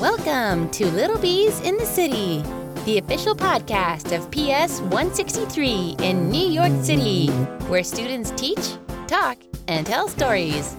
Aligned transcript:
Welcome 0.00 0.70
to 0.70 0.86
Little 0.86 1.18
Bees 1.18 1.60
in 1.60 1.76
the 1.76 1.84
City, 1.84 2.42
the 2.86 2.96
official 2.96 3.34
podcast 3.34 4.16
of 4.16 4.30
PS 4.30 4.80
163 4.88 5.96
in 6.00 6.30
New 6.30 6.48
York 6.48 6.72
City, 6.82 7.28
where 7.68 7.84
students 7.84 8.30
teach, 8.34 8.78
talk, 9.06 9.36
and 9.68 9.86
tell 9.86 10.08
stories. 10.08 10.74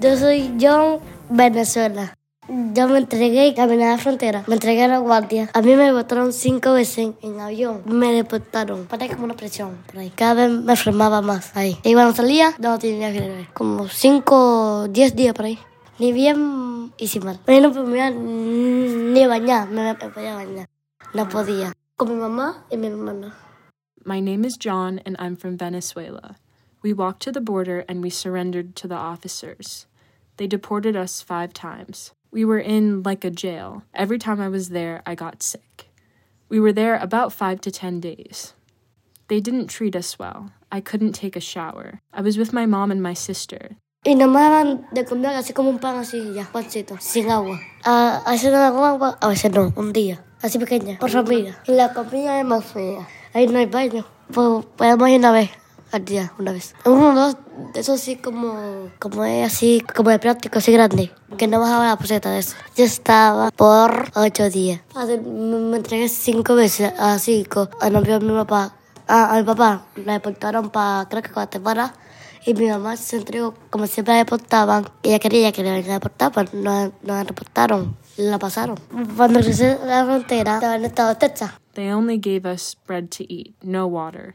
Yo 0.00 0.16
soy 0.16 0.50
John, 0.58 0.98
Venezuela. 1.30 2.16
Yo 2.48 2.88
me 2.88 2.98
entregué 2.98 3.46
y 3.46 3.54
caminé 3.54 3.84
a 3.84 3.92
la 3.92 3.98
frontera. 3.98 4.42
Me 4.48 4.54
entregué 4.54 4.82
a 4.82 4.88
la 4.88 4.98
guardia. 4.98 5.48
A 5.54 5.62
mí 5.62 5.76
me 5.76 5.92
botaron 5.92 6.32
cinco 6.32 6.72
veces 6.72 7.12
en 7.22 7.38
avión. 7.38 7.82
Me 7.86 8.12
deportaron. 8.12 8.86
Parece 8.86 9.14
como 9.14 9.26
una 9.26 9.34
presión 9.34 9.78
por 9.86 9.98
ahí. 10.00 10.10
Cada 10.10 10.34
vez 10.34 10.50
me 10.50 10.72
enfermaba 10.72 11.22
más 11.22 11.56
ahí. 11.56 11.78
Y 11.84 11.94
cuando 11.94 12.12
salía, 12.12 12.56
no 12.58 12.76
tenía 12.80 13.12
que 13.12 13.20
ver. 13.20 13.46
Como 13.54 13.86
cinco, 13.88 14.88
diez 14.90 15.14
días 15.14 15.32
por 15.32 15.44
ahí. 15.44 15.60
Ni 16.02 16.10
bien 16.12 16.92
y 16.98 17.06
sin 17.06 17.24
mal. 17.24 17.38
Yo 17.46 17.60
no 17.60 17.72
podía 17.72 18.10
ni 18.10 19.24
bañar. 19.24 19.70
Me 19.70 19.94
bañar. 19.94 20.66
No 21.14 21.28
podía. 21.28 21.72
Con 21.96 22.08
mi 22.08 22.16
mamá 22.16 22.64
y 22.72 22.76
mi 22.76 22.88
hermana. 22.88 23.32
My 24.04 24.18
name 24.18 24.44
is 24.44 24.58
Jhon, 24.58 25.00
and 25.06 25.14
I'm 25.20 25.36
from 25.36 25.56
Venezuela. 25.56 26.34
We 26.82 26.92
walked 26.92 27.22
to 27.22 27.30
the 27.30 27.40
border 27.40 27.84
and 27.88 28.02
we 28.02 28.10
surrendered 28.10 28.74
to 28.82 28.88
the 28.88 28.96
officers. 28.96 29.86
They 30.38 30.48
deported 30.48 30.96
us 30.96 31.22
five 31.22 31.52
times. 31.52 32.10
We 32.32 32.44
were 32.44 32.58
in 32.58 33.04
like 33.04 33.24
a 33.24 33.30
jail. 33.30 33.84
Every 33.94 34.18
time 34.18 34.40
I 34.40 34.48
was 34.48 34.70
there, 34.70 35.04
I 35.06 35.14
got 35.14 35.40
sick. 35.40 35.86
We 36.48 36.58
were 36.58 36.72
there 36.72 36.96
about 36.96 37.32
five 37.32 37.60
to 37.60 37.70
ten 37.70 38.00
days. 38.00 38.54
They 39.28 39.38
didn't 39.38 39.68
treat 39.68 39.94
us 39.94 40.18
well. 40.18 40.50
I 40.72 40.80
couldn't 40.80 41.12
take 41.12 41.36
a 41.36 41.40
shower. 41.40 42.00
I 42.12 42.22
was 42.22 42.36
with 42.36 42.52
my 42.52 42.66
mom 42.66 42.90
and 42.90 43.00
my 43.00 43.14
sister. 43.14 43.76
Y 44.04 44.16
nos 44.16 44.34
daban 44.34 44.88
de 44.90 45.04
comer 45.04 45.36
así 45.36 45.52
como 45.52 45.70
un 45.70 45.78
pan 45.78 45.96
así, 45.96 46.32
ya, 46.34 46.48
pancito, 46.50 46.96
sin 46.98 47.30
agua. 47.30 47.60
A, 47.84 48.20
a 48.26 48.32
veces 48.32 48.50
no 48.50 48.58
agua, 48.58 49.16
a 49.20 49.28
veces 49.28 49.52
no, 49.52 49.72
un 49.76 49.92
día. 49.92 50.24
Así 50.42 50.58
pequeña, 50.58 50.98
por 50.98 51.08
familia. 51.08 51.56
Y 51.68 51.70
la 51.70 51.94
comida 51.94 52.40
es 52.40 52.44
más 52.44 52.64
fea. 52.64 53.06
Ahí 53.32 53.46
no 53.46 53.60
hay 53.60 53.66
baño. 53.66 54.04
Pues 54.34 54.66
podemos 54.76 55.08
ir 55.08 55.20
una 55.20 55.30
vez 55.30 55.50
al 55.92 56.04
día, 56.04 56.32
una 56.36 56.50
vez. 56.50 56.74
Uno, 56.84 57.14
dos, 57.14 57.36
eso 57.74 57.96
sí 57.96 58.16
como, 58.16 58.90
como 58.98 59.24
es 59.24 59.46
así, 59.46 59.84
como 59.94 60.10
de 60.10 60.18
plástico 60.18 60.58
así 60.58 60.72
grande. 60.72 61.12
Que 61.38 61.46
no 61.46 61.60
bajaba 61.60 61.86
la 61.86 61.96
poseta 61.96 62.32
de 62.32 62.40
eso. 62.40 62.56
Yo 62.76 62.84
estaba 62.84 63.52
por 63.52 64.10
ocho 64.16 64.50
días. 64.50 64.80
Me, 64.96 65.76
entregué 65.76 66.08
cinco 66.08 66.56
veces 66.56 66.92
a 66.98 67.20
cinco. 67.20 67.68
A 67.80 67.88
novio 67.88 68.18
de 68.18 68.26
mi 68.26 68.32
papá. 68.32 68.74
A, 69.06 69.32
a 69.32 69.36
mi 69.36 69.44
papá 69.44 69.86
la 69.94 70.14
deportaron 70.14 70.70
para, 70.70 71.08
creo 71.08 71.22
que 71.22 71.30
Guatemala. 71.30 71.94
Y 72.44 72.54
mi 72.54 72.68
mamá 72.68 72.96
se 72.96 73.18
entregó, 73.18 73.54
como 73.70 73.86
siempre 73.86 74.14
deportaban, 74.14 74.88
ella 75.04 75.20
quería 75.20 75.52
que 75.52 75.62
la 75.62 75.80
deportaban, 75.80 76.48
no 76.52 76.92
la 77.02 77.24
deportaron, 77.24 77.96
la 78.16 78.38
pasaron. 78.38 78.78
Cuando 79.16 79.40
crucé 79.40 79.78
la 79.84 80.04
frontera, 80.04 80.54
estaba 80.54 80.74
en 80.74 80.84
estado 80.84 81.10
de 81.10 81.14
Texas. 81.16 81.52
They 81.74 81.92
only 81.92 82.18
gave 82.18 82.44
us 82.44 82.74
bread 82.86 83.10
to 83.12 83.24
eat, 83.32 83.54
no 83.62 83.86
water. 83.86 84.34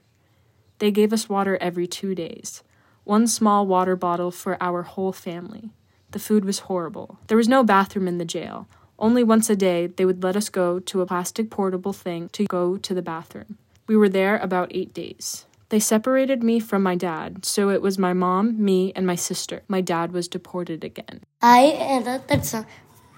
They 0.79 0.91
gave 0.91 1.11
us 1.11 1.27
water 1.27 1.57
every 1.59 1.87
two 1.87 2.15
days, 2.15 2.63
one 3.03 3.27
small 3.27 3.67
water 3.67 3.97
bottle 3.97 4.31
for 4.31 4.55
our 4.61 4.83
whole 4.83 5.11
family. 5.11 5.71
The 6.11 6.19
food 6.19 6.45
was 6.45 6.59
horrible. 6.69 7.17
There 7.27 7.37
was 7.37 7.49
no 7.49 7.63
bathroom 7.63 8.07
in 8.07 8.19
the 8.19 8.25
jail. 8.25 8.67
Only 8.97 9.23
once 9.23 9.49
a 9.49 9.55
day, 9.55 9.87
they 9.87 10.05
would 10.05 10.23
let 10.23 10.37
us 10.37 10.49
go 10.49 10.79
to 10.79 11.01
a 11.01 11.05
plastic 11.05 11.49
portable 11.49 11.93
thing 11.93 12.29
to 12.29 12.45
go 12.45 12.77
to 12.77 12.93
the 12.93 13.01
bathroom. 13.01 13.57
We 13.85 13.97
were 13.97 14.09
there 14.09 14.37
about 14.37 14.71
eight 14.71 14.93
days. 14.93 15.46
They 15.69 15.79
separated 15.81 16.43
me 16.43 16.61
from 16.61 16.81
my 16.81 16.95
dad, 16.95 17.43
so 17.43 17.69
it 17.69 17.81
was 17.81 17.99
my 17.99 18.13
mom, 18.13 18.55
me, 18.57 18.93
and 18.95 19.05
my 19.05 19.15
sister. 19.15 19.63
My 19.67 19.81
dad 19.81 20.13
was 20.13 20.29
deported 20.29 20.85
again. 20.85 21.25
Ahí 21.41 21.73
en 21.77 22.05
la 22.05 22.19
Texas 22.19 22.65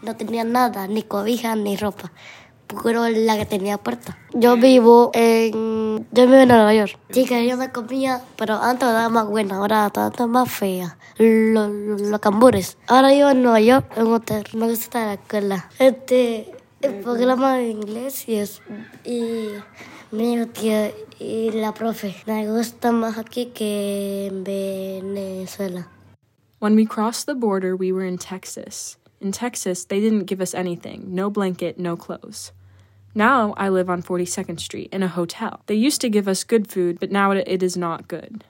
no 0.02 0.16
tenía 0.16 0.44
nada, 0.44 0.88
ni 0.88 1.04
cobija, 1.04 1.56
ni 1.56 1.76
ropa. 1.76 2.12
Puro 2.66 3.08
la 3.08 3.38
que 3.38 3.46
tenía 3.46 3.78
puerta. 3.78 4.18
Yo 4.34 4.58
vivo 4.58 5.12
en. 5.14 6.08
Yo 6.12 6.26
vivo 6.26 6.38
en 6.38 6.48
Nueva 6.48 6.74
York. 6.74 6.98
Sí, 7.12 7.26
que 7.26 7.48
yo 7.48 7.56
me 7.58 7.72
comía, 7.72 8.22
pero 8.36 8.56
antes 8.56 8.88
era 8.90 9.10
más 9.10 9.28
buena, 9.28 9.58
ahora 9.58 9.88
está 9.88 10.28
más 10.28 10.52
fea. 10.52 10.98
Los, 11.18 11.70
los, 11.70 12.20
cambures. 12.20 12.78
Ahora 12.88 13.10
vivo 13.12 13.30
en 13.30 13.44
Nueva 13.44 13.60
York, 13.60 13.92
en 13.96 14.08
hotel. 14.08 14.44
Me 14.54 14.68
gusta 14.68 14.86
estar 14.86 15.02
en 15.02 15.08
la 15.08 15.14
escuela. 15.14 15.70
Este. 15.78 16.59
El 16.82 17.02
programa 17.02 17.58
de 17.58 17.70
inglés 17.70 18.28
y 18.28 18.36
es. 18.36 18.62
Y. 19.04 19.50
Tío, 20.12 20.92
y 21.20 21.52
la 21.52 21.74
profe. 21.74 22.16
Me 22.26 22.48
gusta 22.48 22.92
más 22.92 23.18
aquí 23.18 23.48
que 23.54 24.28
en 24.28 24.44
Venezuela. 24.44 25.88
When 26.60 26.76
we 26.76 26.86
crossed 26.86 27.26
the 27.26 27.36
border, 27.36 27.76
we 27.76 27.92
were 27.92 28.06
in 28.06 28.18
Texas. 28.18 28.98
In 29.22 29.32
Texas, 29.32 29.86
they 29.86 30.00
didn't 30.00 30.26
give 30.26 30.42
us 30.42 30.56
anything 30.56 31.14
no 31.14 31.30
blanket, 31.30 31.78
no 31.78 31.96
clothes. 31.96 32.52
Now 33.14 33.54
I 33.58 33.70
live 33.70 33.90
on 33.90 34.02
42nd 34.02 34.60
Street 34.60 34.90
in 34.94 35.04
a 35.04 35.08
hotel. 35.08 35.62
They 35.68 35.76
used 35.76 36.02
to 36.02 36.10
give 36.10 36.28
us 36.28 36.44
good 36.44 36.68
food, 36.68 37.00
but 37.00 37.12
now 37.12 37.32
it 37.32 37.62
is 37.62 37.76
not 37.76 38.08
good. 38.08 38.46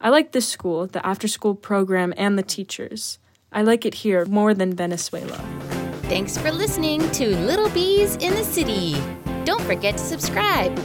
I 0.00 0.08
like 0.08 0.32
this 0.32 0.48
school, 0.48 0.86
the 0.86 1.04
after 1.06 1.28
school 1.28 1.54
program, 1.54 2.12
and 2.16 2.38
the 2.38 2.42
teachers. 2.42 3.18
I 3.52 3.62
like 3.62 3.84
it 3.84 3.94
here 3.94 4.24
more 4.24 4.54
than 4.54 4.74
Venezuela. 4.74 5.61
Thanks 6.12 6.36
for 6.36 6.52
listening 6.52 7.10
to 7.12 7.34
Little 7.34 7.70
Bees 7.70 8.16
in 8.16 8.34
the 8.34 8.44
City. 8.44 8.96
Don't 9.46 9.62
forget 9.62 9.96
to 9.96 10.04
subscribe. 10.04 10.78